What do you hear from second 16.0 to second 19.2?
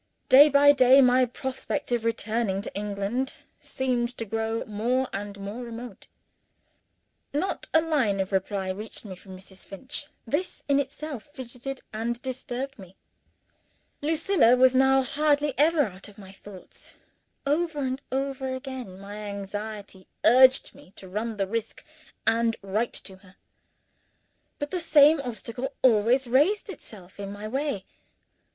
of my thoughts. Over and over again, my